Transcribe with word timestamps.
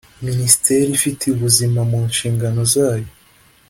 minisiteri 0.27 0.85
ifite 0.97 1.23
ubuzima 1.33 1.79
mu 1.91 1.99
nshingano 2.09 2.61
zayo 2.73 3.09